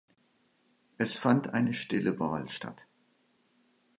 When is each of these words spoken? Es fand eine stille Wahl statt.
Es 0.97 1.19
fand 1.19 1.53
eine 1.53 1.73
stille 1.73 2.19
Wahl 2.19 2.47
statt. 2.47 2.87